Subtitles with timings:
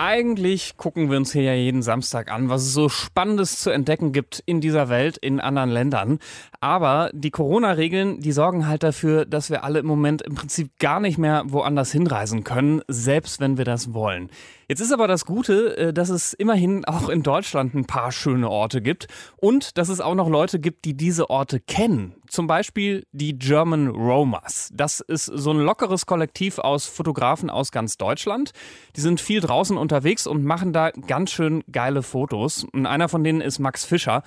[0.00, 4.12] Eigentlich gucken wir uns hier ja jeden Samstag an, was es so Spannendes zu entdecken
[4.12, 6.20] gibt in dieser Welt, in anderen Ländern.
[6.60, 11.00] Aber die Corona-Regeln, die sorgen halt dafür, dass wir alle im Moment im Prinzip gar
[11.00, 14.30] nicht mehr woanders hinreisen können, selbst wenn wir das wollen.
[14.68, 18.48] Jetzt ist aber das Gute, äh, dass es immerhin auch in Deutschland ein paar schöne
[18.48, 22.14] Orte gibt und dass es auch noch Leute gibt, die diese Orte kennen.
[22.28, 24.70] Zum Beispiel die German Romas.
[24.72, 28.52] Das ist so ein lockeres Kollektiv aus Fotografen aus ganz Deutschland.
[28.96, 32.64] Die sind viel draußen unterwegs und machen da ganz schön geile Fotos.
[32.64, 34.22] Und einer von denen ist Max Fischer.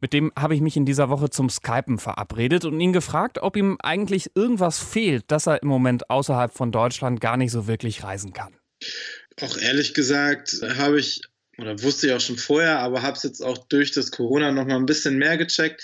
[0.00, 3.56] Mit dem habe ich mich in dieser Woche zum Skypen verabredet und ihn gefragt, ob
[3.56, 8.04] ihm eigentlich irgendwas fehlt, dass er im Moment außerhalb von Deutschland gar nicht so wirklich
[8.04, 8.54] reisen kann.
[9.40, 11.22] Auch ehrlich gesagt habe ich,
[11.58, 14.66] oder wusste ich auch schon vorher, aber habe es jetzt auch durch das Corona noch
[14.66, 15.82] mal ein bisschen mehr gecheckt,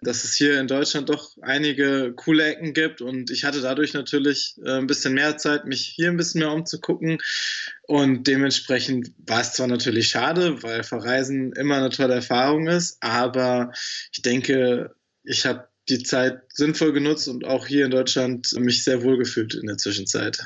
[0.00, 3.00] dass es hier in Deutschland doch einige coole Ecken gibt.
[3.00, 6.52] Und ich hatte dadurch natürlich äh, ein bisschen mehr Zeit, mich hier ein bisschen mehr
[6.52, 7.18] umzugucken.
[7.82, 13.72] Und dementsprechend war es zwar natürlich schade, weil Verreisen immer eine tolle Erfahrung ist, aber
[14.12, 19.02] ich denke, ich habe die Zeit sinnvoll genutzt und auch hier in Deutschland mich sehr
[19.02, 20.38] wohl gefühlt in der Zwischenzeit.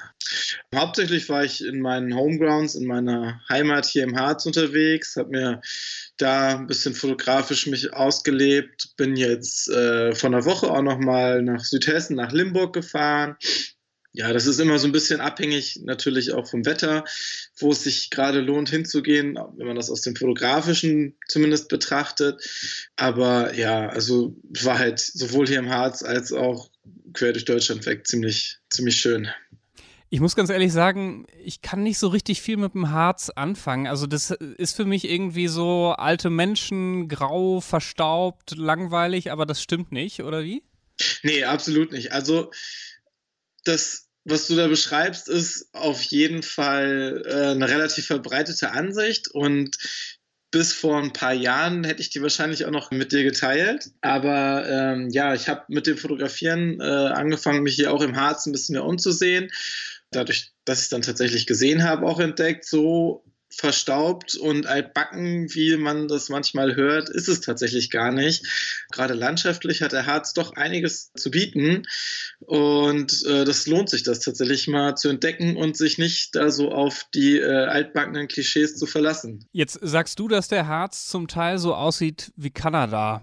[0.74, 5.60] Hauptsächlich war ich in meinen Homegrounds, in meiner Heimat hier im Harz unterwegs, habe mir
[6.16, 11.64] da ein bisschen fotografisch mich ausgelebt, bin jetzt äh, vor einer Woche auch nochmal nach
[11.64, 13.36] Südhessen, nach Limburg gefahren,
[14.14, 17.04] ja, das ist immer so ein bisschen abhängig natürlich auch vom Wetter,
[17.58, 22.42] wo es sich gerade lohnt hinzugehen, wenn man das aus dem fotografischen zumindest betrachtet.
[22.96, 26.68] Aber ja, also war halt sowohl hier im Harz als auch
[27.14, 29.28] quer durch Deutschland weg ziemlich, ziemlich schön.
[30.10, 33.86] Ich muss ganz ehrlich sagen, ich kann nicht so richtig viel mit dem Harz anfangen.
[33.86, 39.90] Also das ist für mich irgendwie so alte Menschen, grau, verstaubt, langweilig, aber das stimmt
[39.90, 40.62] nicht, oder wie?
[41.22, 42.12] Nee, absolut nicht.
[42.12, 42.50] Also
[43.64, 49.76] das, was du da beschreibst, ist auf jeden Fall äh, eine relativ verbreitete Ansicht und
[50.52, 53.90] bis vor ein paar Jahren hätte ich die wahrscheinlich auch noch mit dir geteilt.
[54.02, 58.44] Aber ähm, ja, ich habe mit dem Fotografieren äh, angefangen, mich hier auch im Harz
[58.46, 59.50] ein bisschen mehr umzusehen.
[60.10, 63.24] Dadurch, dass ich es dann tatsächlich gesehen habe, auch entdeckt, so
[63.54, 68.46] verstaubt und altbacken, wie man das manchmal hört, ist es tatsächlich gar nicht.
[68.90, 71.82] Gerade landschaftlich hat der Harz doch einiges zu bieten
[72.40, 76.72] und äh, das lohnt sich, das tatsächlich mal zu entdecken und sich nicht da so
[76.72, 79.46] auf die äh, altbackenen Klischees zu verlassen.
[79.52, 83.22] Jetzt sagst du, dass der Harz zum Teil so aussieht wie Kanada.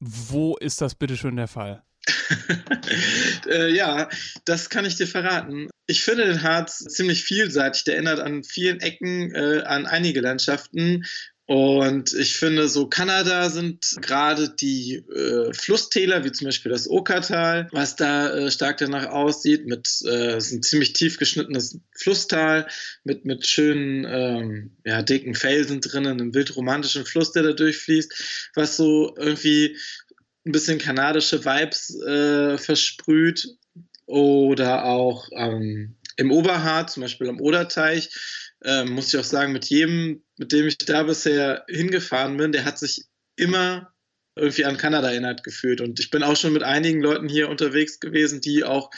[0.00, 1.82] Wo ist das bitte schön der Fall?
[3.48, 4.08] äh, ja,
[4.44, 5.68] das kann ich dir verraten.
[5.86, 7.84] Ich finde den Harz ziemlich vielseitig.
[7.84, 11.04] Der erinnert an vielen Ecken äh, an einige Landschaften.
[11.46, 17.68] Und ich finde, so Kanada sind gerade die äh, Flusstäler, wie zum Beispiel das Okertal,
[17.70, 22.66] was da äh, stark danach aussieht, mit äh, ist ein ziemlich tief geschnittenes Flusstal
[23.04, 28.78] mit, mit schönen, ähm, ja, dicken Felsen drinnen, einem wildromantischen Fluss, der da durchfließt, was
[28.78, 29.76] so irgendwie
[30.46, 33.48] ein bisschen kanadische Vibes äh, versprüht.
[34.06, 38.10] Oder auch ähm, im Oberharz, zum Beispiel am Oderteich,
[38.62, 42.64] äh, muss ich auch sagen, mit jedem, mit dem ich da bisher hingefahren bin, der
[42.64, 43.04] hat sich
[43.36, 43.94] immer
[44.36, 45.80] irgendwie an Kanada erinnert gefühlt.
[45.80, 48.90] Und ich bin auch schon mit einigen Leuten hier unterwegs gewesen, die auch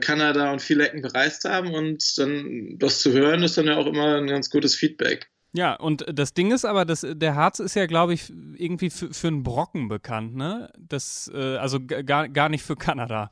[0.00, 1.74] Kanada und viele Ecken bereist haben.
[1.74, 5.30] Und dann das zu hören, ist dann ja auch immer ein ganz gutes Feedback.
[5.54, 9.28] Ja, und das Ding ist aber, dass der Harz ist ja, glaube ich, irgendwie für,
[9.28, 10.72] einen Brocken bekannt, ne?
[10.76, 13.30] Das, äh, also gar, gar nicht für Kanada.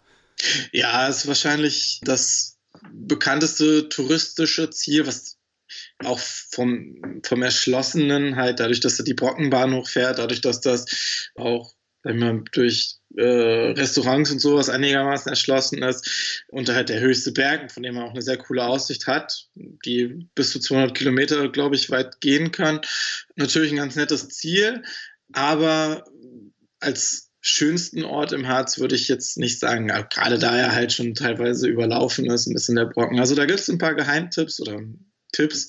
[0.70, 2.58] Ja, ist wahrscheinlich das
[2.92, 5.36] bekannteste touristische Ziel, was
[6.04, 10.86] auch vom, vom Erschlossenen halt, dadurch, dass er die Brockenbahn hochfährt, dadurch, dass das
[11.34, 17.32] auch wenn man durch äh, Restaurants und sowas einigermaßen erschlossen ist und halt der höchste
[17.32, 21.48] Berg, von dem man auch eine sehr coole Aussicht hat, die bis zu 200 Kilometer,
[21.48, 22.80] glaube ich, weit gehen kann.
[23.36, 24.82] Natürlich ein ganz nettes Ziel,
[25.32, 26.04] aber
[26.80, 31.14] als schönsten Ort im Harz würde ich jetzt nicht sagen, gerade da er halt schon
[31.14, 33.18] teilweise überlaufen ist, ein bisschen der Brocken.
[33.18, 34.80] Also da gibt es ein paar Geheimtipps oder
[35.32, 35.68] Tipps,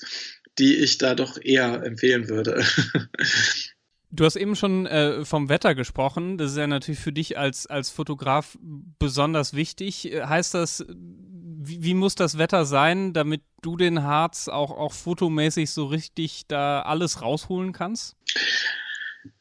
[0.60, 2.64] die ich da doch eher empfehlen würde.
[4.16, 6.38] Du hast eben schon äh, vom Wetter gesprochen.
[6.38, 10.04] Das ist ja natürlich für dich als, als Fotograf besonders wichtig.
[10.24, 15.72] Heißt das, wie, wie, muss das Wetter sein, damit du den Harz auch, auch fotomäßig
[15.72, 18.16] so richtig da alles rausholen kannst?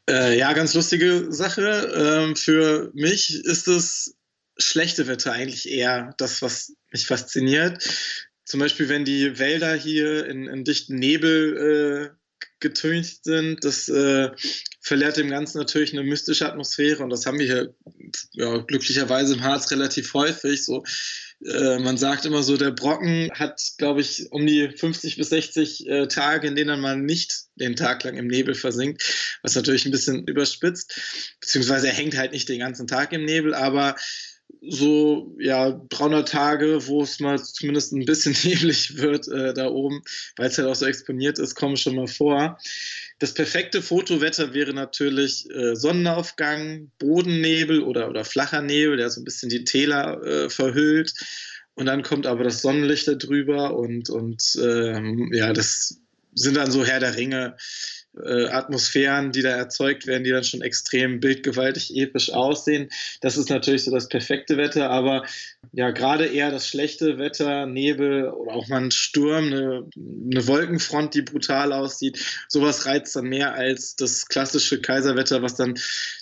[0.08, 1.92] Äh, ja, ganz lustige Sache.
[1.94, 4.16] Ähm, für mich ist das
[4.56, 7.86] schlechte Wetter eigentlich eher das, was mich fasziniert.
[8.46, 12.21] Zum Beispiel, wenn die Wälder hier in, in dichten Nebel äh,
[12.62, 13.62] getüncht sind.
[13.62, 14.30] Das äh,
[14.80, 17.74] verleiht dem Ganzen natürlich eine mystische Atmosphäre und das haben wir hier
[18.32, 20.64] ja, glücklicherweise im Harz relativ häufig.
[20.64, 20.82] So,
[21.44, 25.86] äh, man sagt immer so, der Brocken hat, glaube ich, um die 50 bis 60
[25.86, 29.02] äh, Tage, in denen mal nicht den Tag lang im Nebel versinkt,
[29.42, 31.00] was natürlich ein bisschen überspitzt,
[31.40, 33.96] beziehungsweise er hängt halt nicht den ganzen Tag im Nebel, aber
[34.60, 40.02] so ja 300 Tage, wo es mal zumindest ein bisschen neblig wird äh, da oben,
[40.36, 42.58] weil es halt auch so exponiert ist, kommen schon mal vor.
[43.18, 49.24] Das perfekte Fotowetter wäre natürlich äh, Sonnenaufgang, Bodennebel oder, oder flacher Nebel, der so ein
[49.24, 51.12] bisschen die Täler äh, verhüllt.
[51.74, 56.00] Und dann kommt aber das Sonnenlicht da drüber und, und ähm, ja, das
[56.34, 57.56] sind dann so Herr der Ringe
[58.16, 62.90] äh, Atmosphären, die da erzeugt werden, die dann schon extrem bildgewaltig episch aussehen.
[63.20, 65.24] Das ist natürlich so das perfekte Wetter, aber
[65.72, 71.14] ja, gerade eher das schlechte Wetter, Nebel oder auch mal ein Sturm, eine, eine Wolkenfront,
[71.14, 75.78] die brutal aussieht, sowas reizt dann mehr als das klassische Kaiserwetter, was dann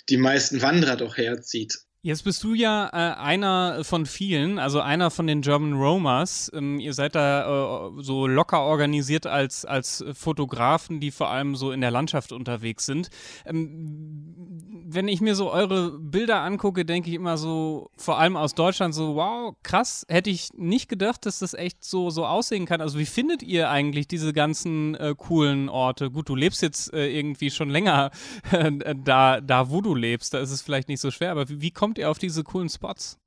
[0.09, 1.79] die meisten Wanderer doch herzieht.
[2.03, 6.49] Jetzt bist du ja äh, einer von vielen, also einer von den German Romers.
[6.51, 11.71] Ähm, ihr seid da äh, so locker organisiert als, als Fotografen, die vor allem so
[11.71, 13.11] in der Landschaft unterwegs sind.
[13.45, 18.55] Ähm, wenn ich mir so eure Bilder angucke, denke ich immer so, vor allem aus
[18.55, 22.81] Deutschland, so, wow, krass, hätte ich nicht gedacht, dass das echt so, so aussehen kann.
[22.81, 26.11] Also wie findet ihr eigentlich diese ganzen äh, coolen Orte?
[26.11, 28.11] Gut, du lebst jetzt äh, irgendwie schon länger
[28.51, 28.71] äh,
[29.03, 31.71] da, da, wo du lebst, da ist es vielleicht nicht so schwer, aber wie, wie
[31.71, 33.17] kommt ihr auf diese coolen Spots?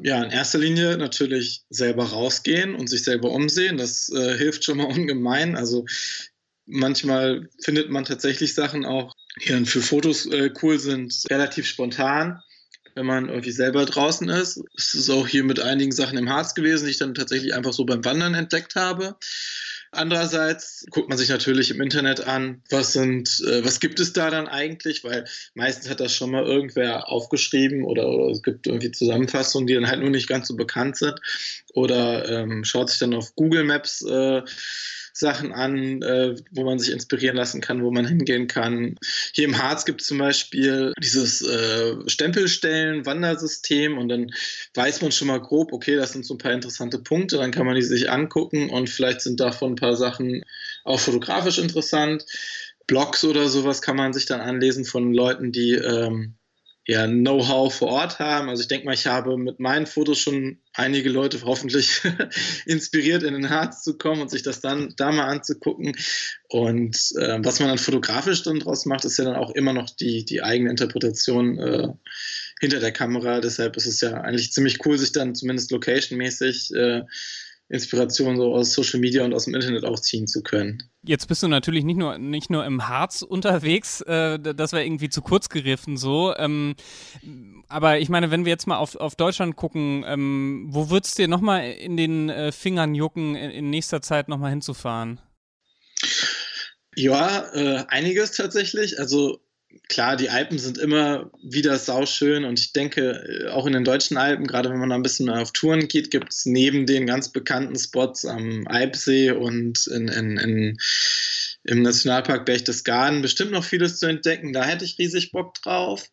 [0.00, 3.76] Ja, in erster Linie natürlich selber rausgehen und sich selber umsehen.
[3.76, 5.56] Das äh, hilft schon mal ungemein.
[5.56, 5.86] Also
[6.68, 12.42] manchmal findet man tatsächlich Sachen auch die dann für Fotos äh, cool sind, relativ spontan,
[12.94, 14.60] wenn man irgendwie selber draußen ist.
[14.76, 17.72] Es ist auch hier mit einigen Sachen im Harz gewesen, die ich dann tatsächlich einfach
[17.72, 19.16] so beim Wandern entdeckt habe.
[19.90, 24.30] Andererseits guckt man sich natürlich im Internet an, was sind, äh, was gibt es da
[24.30, 25.24] dann eigentlich, weil
[25.54, 29.88] meistens hat das schon mal irgendwer aufgeschrieben oder, oder es gibt irgendwie Zusammenfassungen, die dann
[29.88, 31.18] halt nur nicht ganz so bekannt sind.
[31.72, 34.42] Oder ähm, schaut sich dann auf Google Maps äh,
[35.18, 38.96] Sachen an, äh, wo man sich inspirieren lassen kann, wo man hingehen kann.
[39.32, 44.30] Hier im Harz gibt es zum Beispiel dieses äh, Stempelstellen-Wandersystem und dann
[44.74, 47.66] weiß man schon mal grob, okay, das sind so ein paar interessante Punkte, dann kann
[47.66, 50.42] man die sich angucken und vielleicht sind davon ein paar Sachen
[50.84, 52.24] auch fotografisch interessant.
[52.86, 56.36] Blogs oder sowas kann man sich dann anlesen von Leuten, die ähm,
[56.88, 58.48] ja, Know-how vor Ort haben.
[58.48, 62.00] Also ich denke mal, ich habe mit meinen Fotos schon einige Leute hoffentlich
[62.66, 65.94] inspiriert, in den Harz zu kommen und sich das dann da mal anzugucken.
[66.48, 69.90] Und äh, was man dann fotografisch dann draus macht, ist ja dann auch immer noch
[69.90, 71.88] die, die eigene Interpretation äh,
[72.58, 73.42] hinter der Kamera.
[73.42, 77.02] Deshalb ist es ja eigentlich ziemlich cool, sich dann zumindest location-mäßig äh,
[77.70, 80.90] Inspiration so aus Social Media und aus dem Internet auch ziehen zu können.
[81.02, 85.10] Jetzt bist du natürlich nicht nur, nicht nur im Harz unterwegs, äh, das wäre irgendwie
[85.10, 86.34] zu kurz gegriffen so.
[86.36, 86.76] Ähm,
[87.68, 91.28] aber ich meine, wenn wir jetzt mal auf, auf Deutschland gucken, ähm, wo würdest dir
[91.28, 95.20] nochmal in den äh, Fingern jucken, in, in nächster Zeit nochmal hinzufahren?
[96.96, 98.98] Ja, äh, einiges tatsächlich.
[98.98, 99.40] Also
[99.88, 104.16] klar, die Alpen sind immer wieder sauschön und ich denke, äh, auch in den deutschen
[104.16, 107.06] Alpen, gerade wenn man da ein bisschen mehr auf Touren geht, gibt es neben den
[107.06, 110.78] ganz bekannten Spots am Alpsee und in, in, in,
[111.64, 114.52] im Nationalpark Berchtesgaden bestimmt noch vieles zu entdecken.
[114.52, 116.08] Da hätte ich riesig Bock drauf.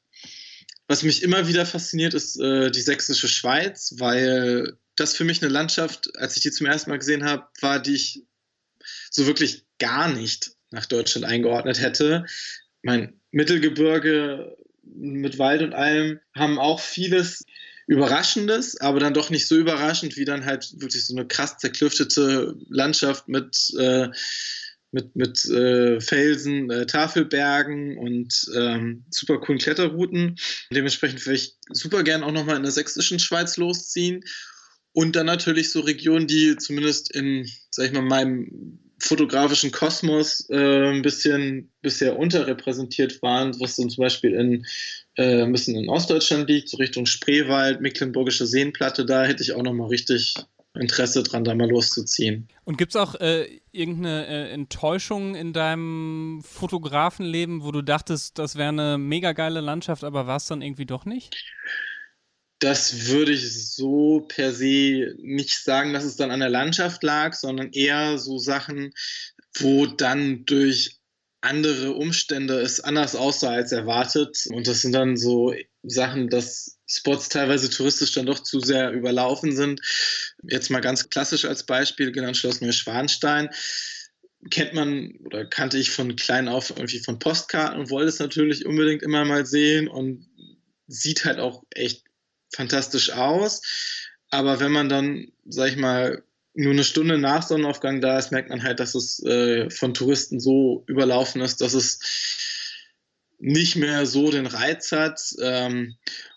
[0.87, 5.51] Was mich immer wieder fasziniert, ist äh, die sächsische Schweiz, weil das für mich eine
[5.51, 8.23] Landschaft, als ich die zum ersten Mal gesehen habe, war, die ich
[9.09, 12.25] so wirklich gar nicht nach Deutschland eingeordnet hätte.
[12.85, 17.43] Mein Mittelgebirge mit Wald und allem haben auch vieles
[17.87, 22.55] Überraschendes, aber dann doch nicht so überraschend wie dann halt wirklich so eine krass zerklüftete
[22.69, 24.09] Landschaft mit, äh,
[24.91, 30.35] mit, mit äh, Felsen, äh, Tafelbergen und ähm, super coolen Kletterrouten.
[30.69, 34.23] Dementsprechend würde ich super gern auch nochmal in der sächsischen Schweiz losziehen.
[34.93, 40.89] Und dann natürlich so Regionen, die zumindest in, sag ich mal, meinem fotografischen Kosmos äh,
[40.89, 44.65] ein bisschen bisher unterrepräsentiert waren, was dann zum Beispiel in,
[45.15, 49.63] äh, ein bisschen in Ostdeutschland liegt, so Richtung Spreewald, Mecklenburgische Seenplatte, da hätte ich auch
[49.63, 50.35] nochmal richtig
[50.79, 52.47] Interesse dran, da mal loszuziehen.
[52.65, 58.55] Und gibt es auch äh, irgendeine äh, Enttäuschung in deinem Fotografenleben, wo du dachtest, das
[58.55, 61.35] wäre eine mega geile Landschaft, aber war es dann irgendwie doch nicht?
[62.59, 67.33] Das würde ich so per se nicht sagen, dass es dann an der Landschaft lag,
[67.33, 68.93] sondern eher so Sachen,
[69.59, 70.99] wo dann durch
[71.41, 74.45] andere Umstände es anders aussah als erwartet.
[74.49, 79.55] Und das sind dann so Sachen, dass Spots teilweise touristisch dann doch zu sehr überlaufen
[79.55, 79.81] sind.
[80.43, 83.49] Jetzt mal ganz klassisch als Beispiel genannt Schloss Neuschwanstein
[84.49, 88.65] kennt man oder kannte ich von klein auf irgendwie von Postkarten und wollte es natürlich
[88.65, 90.27] unbedingt immer mal sehen und
[90.87, 92.03] sieht halt auch echt
[92.53, 93.61] fantastisch aus.
[94.29, 96.23] Aber wenn man dann, sag ich mal,
[96.53, 100.39] nur eine Stunde nach Sonnenaufgang da ist, merkt man halt, dass es äh, von Touristen
[100.39, 101.99] so überlaufen ist, dass es
[103.39, 105.21] nicht mehr so den Reiz hat.
[105.41, 105.95] Ähm,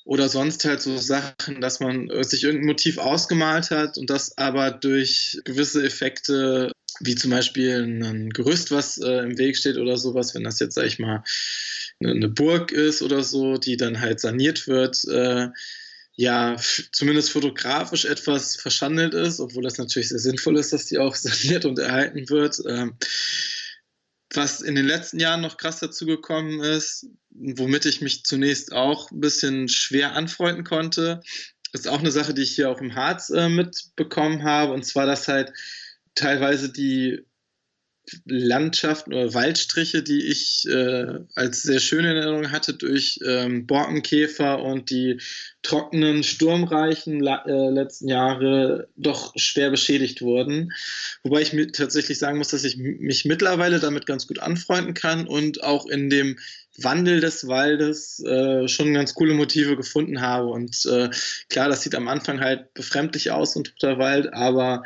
[0.08, 4.70] oder sonst halt so Sachen, dass man sich irgendein Motiv ausgemalt hat und das aber
[4.70, 10.34] durch gewisse Effekte, wie zum Beispiel ein Gerüst, was äh, im Weg steht oder sowas,
[10.34, 11.22] wenn das jetzt, sag ich mal,
[12.00, 15.48] eine, eine Burg ist oder so, die dann halt saniert wird, äh,
[16.20, 16.56] ja,
[16.90, 21.64] zumindest fotografisch etwas verschandelt ist, obwohl das natürlich sehr sinnvoll ist, dass die auch saniert
[21.64, 22.60] und erhalten wird.
[22.68, 22.96] Ähm,
[24.34, 29.20] was in den letzten Jahren noch krass dazugekommen ist, womit ich mich zunächst auch ein
[29.20, 31.22] bisschen schwer anfreunden konnte,
[31.72, 35.06] ist auch eine Sache, die ich hier auch im Harz äh, mitbekommen habe, und zwar,
[35.06, 35.52] dass halt
[36.16, 37.24] teilweise die
[38.24, 44.90] Landschaften oder Waldstriche, die ich äh, als sehr schöne Erinnerung hatte durch ähm, Borkenkäfer und
[44.90, 45.20] die
[45.62, 50.72] trockenen, sturmreichen äh, letzten Jahre doch schwer beschädigt wurden.
[51.22, 55.26] Wobei ich mir tatsächlich sagen muss, dass ich mich mittlerweile damit ganz gut anfreunden kann
[55.26, 56.38] und auch in dem
[56.78, 60.46] Wandel des Waldes äh, schon ganz coole Motive gefunden habe.
[60.46, 61.10] Und äh,
[61.48, 64.84] klar, das sieht am Anfang halt befremdlich aus, ein toter Wald, aber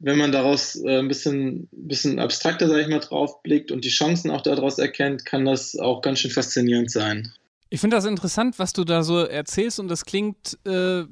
[0.00, 3.90] wenn man daraus äh, ein bisschen, bisschen abstrakter, sage ich mal, drauf blickt und die
[3.90, 7.32] Chancen auch daraus erkennt, kann das auch ganz schön faszinierend sein.
[7.70, 11.02] Ich finde das interessant, was du da so erzählst und das klingt, äh,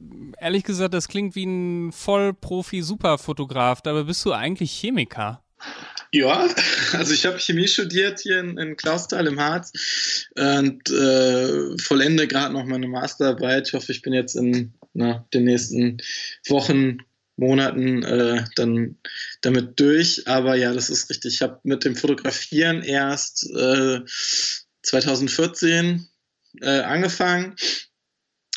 [0.40, 3.82] ehrlich gesagt, das klingt wie ein Vollprofi-Superfotograf.
[3.82, 5.42] Dabei bist du eigentlich Chemiker.
[6.12, 6.48] Ja,
[6.92, 9.72] also ich habe Chemie studiert hier in, in Klausthal im Harz
[10.36, 13.68] und äh, vollende gerade noch meine Masterarbeit.
[13.68, 15.98] Ich hoffe, ich bin jetzt in na, den nächsten
[16.48, 17.00] Wochen
[17.36, 18.96] Monaten äh, dann
[19.42, 20.26] damit durch.
[20.26, 21.34] Aber ja, das ist richtig.
[21.34, 24.00] Ich habe mit dem Fotografieren erst äh,
[24.82, 26.06] 2014
[26.62, 27.54] äh, angefangen.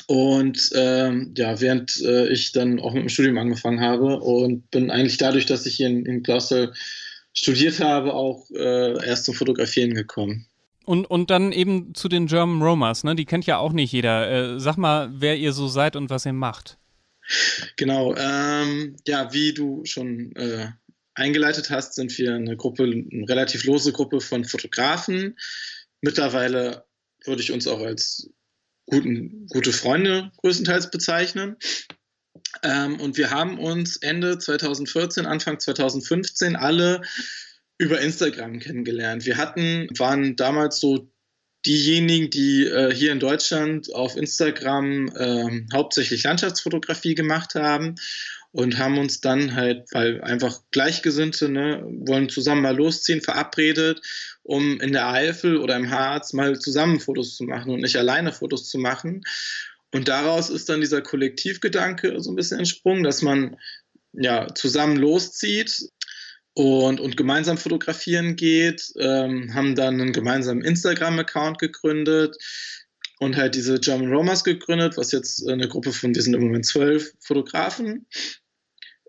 [0.08, 4.90] Und ähm, ja, während äh, ich dann auch mit dem Studium angefangen habe und bin
[4.90, 6.74] eigentlich dadurch, dass ich hier in, in Klausel
[7.32, 10.48] studiert habe, auch äh, erst zum Fotografieren gekommen.
[10.86, 13.14] Und, und dann eben zu den German Romas, ne?
[13.14, 14.56] Die kennt ja auch nicht jeder.
[14.56, 16.79] Äh, sag mal, wer ihr so seid und was ihr macht.
[17.76, 20.70] Genau, ähm, ja, wie du schon äh,
[21.16, 25.38] eingeleitet hast, sind wir eine Gruppe, eine relativ lose Gruppe von Fotografen.
[26.02, 26.86] Mittlerweile
[27.26, 28.30] würde ich uns auch als
[28.86, 31.58] guten, gute Freunde größtenteils bezeichnen.
[32.64, 37.02] Ähm, und wir haben uns Ende 2014, Anfang 2015 alle
[37.78, 39.26] über Instagram kennengelernt.
[39.26, 41.12] Wir hatten, waren damals so
[41.70, 47.94] diejenigen, die äh, hier in Deutschland auf Instagram äh, hauptsächlich Landschaftsfotografie gemacht haben
[48.52, 54.02] und haben uns dann halt, weil einfach Gleichgesinnte ne, wollen zusammen mal losziehen, verabredet,
[54.42, 58.32] um in der Eifel oder im Harz mal zusammen Fotos zu machen und nicht alleine
[58.32, 59.22] Fotos zu machen.
[59.94, 63.58] Und daraus ist dann dieser Kollektivgedanke so ein bisschen entsprungen, dass man
[64.14, 65.92] ja zusammen loszieht
[66.54, 72.36] und, und gemeinsam fotografieren geht, ähm, haben dann einen gemeinsamen Instagram-Account gegründet
[73.20, 76.66] und halt diese German Romas gegründet, was jetzt eine Gruppe von, wir sind im Moment
[76.66, 78.08] zwölf Fotografen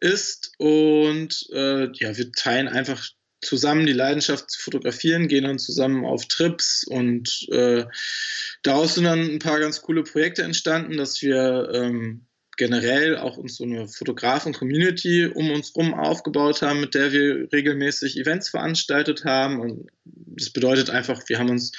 [0.00, 0.52] ist.
[0.58, 3.08] Und äh, ja, wir teilen einfach
[3.40, 7.86] zusammen die Leidenschaft zu fotografieren, gehen dann zusammen auf Trips und äh,
[8.62, 12.26] daraus sind dann ein paar ganz coole Projekte entstanden, dass wir ähm,
[12.60, 18.18] generell auch uns so eine Fotografen-Community um uns rum aufgebaut haben, mit der wir regelmäßig
[18.18, 19.60] Events veranstaltet haben.
[19.60, 21.72] Und das bedeutet einfach, wir haben uns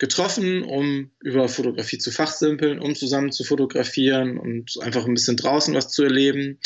[0.00, 5.72] getroffen, um über Fotografie zu fachsimpeln, um zusammen zu fotografieren und einfach ein bisschen draußen
[5.74, 6.58] was zu erleben.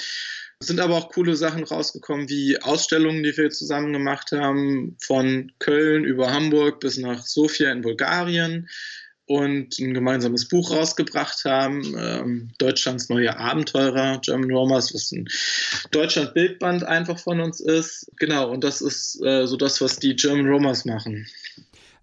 [0.59, 5.53] Es sind aber auch coole Sachen rausgekommen, wie Ausstellungen, die wir zusammen gemacht haben, von
[5.59, 8.71] Köln über Hamburg bis nach Sofia in Bulgarien
[9.31, 15.29] und ein gemeinsames Buch rausgebracht haben, ähm, Deutschlands neue Abenteurer, German Romas, was ein
[15.93, 18.11] Deutschland-Bildband einfach von uns ist.
[18.17, 21.29] Genau, und das ist äh, so das, was die German Romas machen.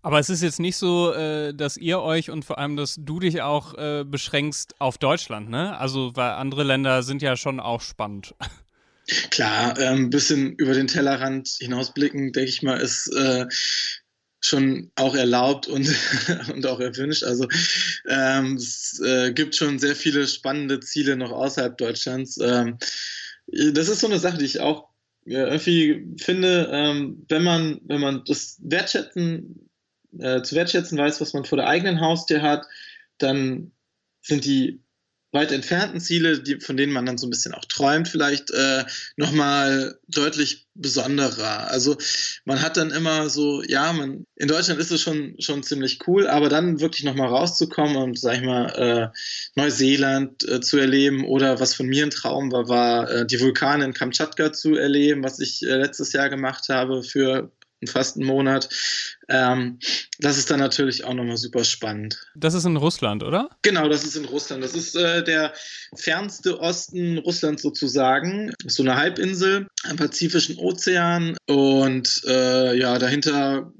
[0.03, 3.19] Aber es ist jetzt nicht so, äh, dass ihr euch und vor allem, dass du
[3.19, 5.77] dich auch äh, beschränkst auf Deutschland, ne?
[5.77, 8.35] Also, weil andere Länder sind ja schon auch spannend.
[9.31, 13.45] Klar, ein ähm, bisschen über den Tellerrand hinausblicken, denke ich mal, ist äh,
[14.39, 15.89] schon auch erlaubt und,
[16.53, 17.23] und auch erwünscht.
[17.23, 17.47] Also
[18.07, 22.37] ähm, es äh, gibt schon sehr viele spannende Ziele noch außerhalb Deutschlands.
[22.39, 22.77] Ähm,
[23.47, 24.89] das ist so eine Sache, die ich auch
[25.25, 29.69] ja, irgendwie finde, ähm, wenn man, wenn man das wertschätzen,
[30.19, 32.65] äh, zu wertschätzen weiß, was man vor der eigenen Haustür hat,
[33.17, 33.71] dann
[34.21, 34.81] sind die
[35.37, 38.83] weit entfernten Ziele, die, von denen man dann so ein bisschen auch träumt, vielleicht äh,
[39.15, 41.69] nochmal deutlich besonderer.
[41.69, 41.97] Also
[42.45, 46.27] man hat dann immer so, ja, man in Deutschland ist es schon, schon ziemlich cool,
[46.27, 49.17] aber dann wirklich nochmal rauszukommen und, sag ich mal, äh,
[49.55, 53.85] Neuseeland äh, zu erleben oder was von mir ein Traum war, war äh, die Vulkane
[53.85, 57.51] in Kamtschatka zu erleben, was ich äh, letztes Jahr gemacht habe für
[57.85, 58.69] fast einen Monat.
[59.29, 59.79] Ähm,
[60.19, 62.19] das ist dann natürlich auch nochmal super spannend.
[62.35, 63.49] Das ist in Russland, oder?
[63.61, 64.63] Genau, das ist in Russland.
[64.63, 65.53] Das ist äh, der
[65.95, 68.51] fernste Osten Russlands sozusagen.
[68.65, 71.37] So eine Halbinsel am Pazifischen Ozean.
[71.47, 73.71] Und äh, ja, dahinter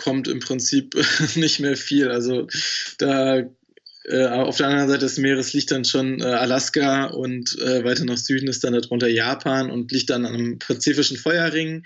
[0.00, 0.96] kommt im Prinzip
[1.36, 2.10] nicht mehr viel.
[2.10, 2.46] Also
[2.98, 3.42] da
[4.08, 8.04] äh, auf der anderen Seite des Meeres liegt dann schon äh, Alaska und äh, weiter
[8.04, 11.84] nach Süden ist dann darunter Japan und liegt dann am Pazifischen Feuerring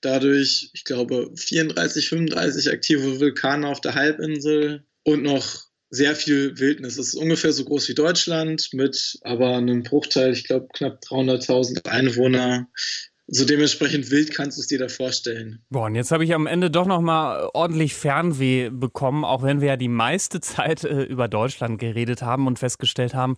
[0.00, 6.98] dadurch, ich glaube, 34, 35 aktive Vulkane auf der Halbinsel und noch sehr viel Wildnis.
[6.98, 11.86] Es ist ungefähr so groß wie Deutschland mit aber einem Bruchteil, ich glaube, knapp 300.000
[11.86, 12.68] Einwohner.
[13.28, 15.58] So dementsprechend wild kannst du es dir da vorstellen.
[15.68, 19.60] Boah, und jetzt habe ich am Ende doch noch mal ordentlich Fernweh bekommen, auch wenn
[19.60, 23.36] wir ja die meiste Zeit äh, über Deutschland geredet haben und festgestellt haben,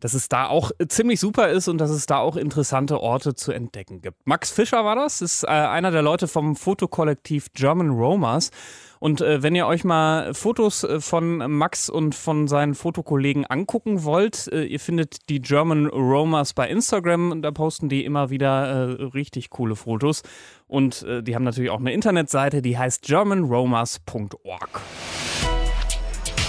[0.00, 3.52] dass es da auch ziemlich super ist und dass es da auch interessante Orte zu
[3.52, 4.26] entdecken gibt.
[4.26, 8.50] Max Fischer war das, ist äh, einer der Leute vom Fotokollektiv German Romas.
[8.98, 14.04] Und äh, wenn ihr euch mal Fotos äh, von Max und von seinen Fotokollegen angucken
[14.04, 17.42] wollt, äh, ihr findet die German Romas bei Instagram.
[17.42, 20.22] Da posten die immer wieder äh, richtig coole Fotos.
[20.66, 24.80] Und äh, die haben natürlich auch eine Internetseite, die heißt germanromas.org.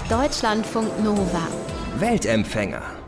[0.09, 1.47] Deutschlandfunk Nova.
[1.99, 3.06] Weltempfänger.